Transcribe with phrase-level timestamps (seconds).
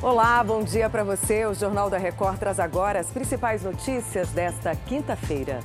[0.00, 1.44] Olá, bom dia para você.
[1.44, 5.58] O Jornal da Record traz agora as principais notícias desta quinta-feira.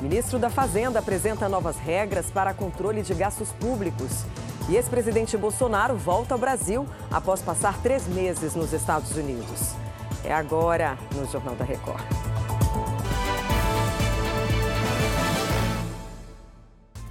[0.00, 4.24] Ministro da Fazenda apresenta novas regras para controle de gastos públicos.
[4.68, 9.76] E ex-presidente Bolsonaro volta ao Brasil após passar três meses nos Estados Unidos.
[10.24, 12.02] É agora no Jornal da Record.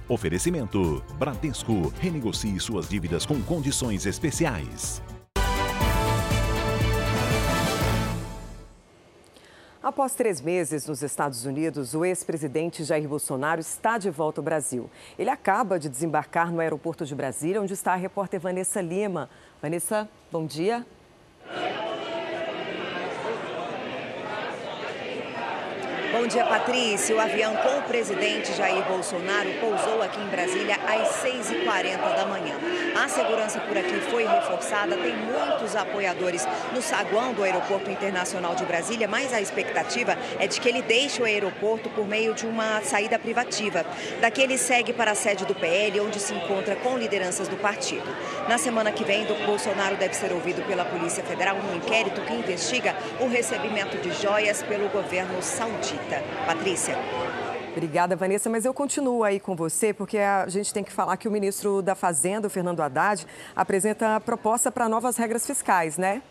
[0.06, 1.90] Oferecimento: Bradesco.
[1.98, 5.00] Renegocie suas dívidas com condições especiais.
[9.86, 14.90] Após três meses nos Estados Unidos, o ex-presidente Jair Bolsonaro está de volta ao Brasil.
[15.16, 19.30] Ele acaba de desembarcar no aeroporto de Brasília, onde está a repórter Vanessa Lima.
[19.62, 20.84] Vanessa, bom dia.
[26.26, 27.14] Bom dia, Patrícia.
[27.14, 32.56] O avião com o presidente Jair Bolsonaro pousou aqui em Brasília às 6h40 da manhã.
[33.00, 38.64] A segurança por aqui foi reforçada, tem muitos apoiadores no saguão do Aeroporto Internacional de
[38.64, 42.80] Brasília, mas a expectativa é de que ele deixe o aeroporto por meio de uma
[42.82, 43.86] saída privativa.
[44.20, 48.12] Daqui ele segue para a sede do PL, onde se encontra com lideranças do partido.
[48.48, 52.96] Na semana que vem, Bolsonaro deve ser ouvido pela Polícia Federal num inquérito que investiga
[53.20, 56.15] o recebimento de joias pelo governo saudita.
[56.46, 56.96] Patrícia.
[57.72, 61.28] Obrigada, Vanessa, mas eu continuo aí com você, porque a gente tem que falar que
[61.28, 66.22] o ministro da Fazenda, o Fernando Haddad, apresenta proposta para novas regras fiscais, né?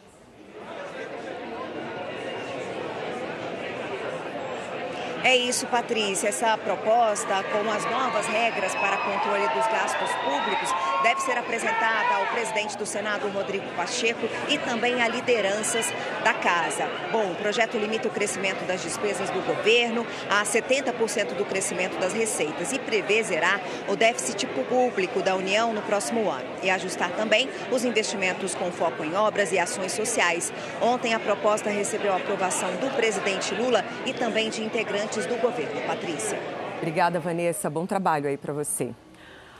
[5.26, 6.28] É isso, Patrícia.
[6.28, 10.70] Essa proposta, com as novas regras para controle dos gastos públicos,
[11.02, 15.92] deve ser apresentada ao presidente do Senado, Rodrigo Pacheco, e também a lideranças
[16.23, 16.88] da casa.
[17.12, 22.14] Bom, o projeto limita o crescimento das despesas do governo a 70% do crescimento das
[22.14, 27.50] receitas e prevê zerar o déficit público da União no próximo ano e ajustar também
[27.72, 30.53] os investimentos com foco em obras e ações sociais.
[30.80, 35.81] Ontem, a proposta recebeu a aprovação do presidente Lula e também de integrantes do governo.
[35.88, 36.38] Patrícia.
[36.78, 37.70] Obrigada, Vanessa.
[37.70, 38.94] Bom trabalho aí para você.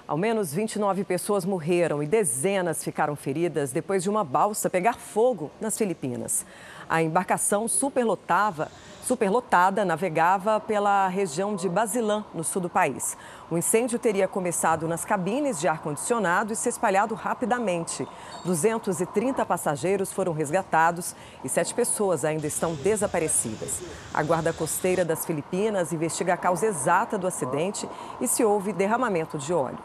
[0.06, 5.50] Ao menos 29 pessoas morreram e dezenas ficaram feridas depois de uma balsa pegar fogo
[5.62, 6.46] nas Filipinas.
[6.90, 8.70] A embarcação superlotava
[9.06, 13.16] superlotada navegava pela região de Basilã, no sul do país.
[13.50, 18.08] O incêndio teria começado nas cabines de ar-condicionado e se espalhado rapidamente.
[18.44, 23.84] 230 passageiros foram resgatados e sete pessoas ainda estão desaparecidas.
[24.12, 27.88] A Guarda Costeira das Filipinas investiga a causa exata do acidente
[28.20, 29.78] e se houve derramamento de óleo.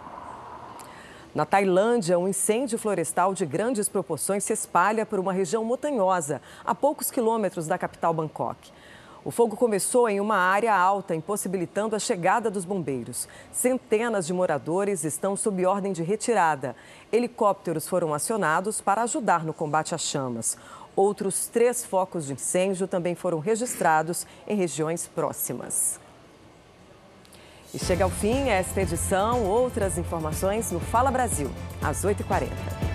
[1.34, 6.74] Na Tailândia, um incêndio florestal de grandes proporções se espalha por uma região montanhosa, a
[6.74, 8.72] poucos quilômetros da capital Bangkok.
[9.22, 13.28] O fogo começou em uma área alta, impossibilitando a chegada dos bombeiros.
[13.52, 16.74] Centenas de moradores estão sob ordem de retirada.
[17.12, 20.56] Helicópteros foram acionados para ajudar no combate às chamas.
[20.96, 26.00] Outros três focos de incêndio também foram registrados em regiões próximas.
[27.74, 29.44] E chega ao fim esta edição.
[29.44, 31.50] Outras informações no Fala Brasil,
[31.82, 32.89] às 8h40.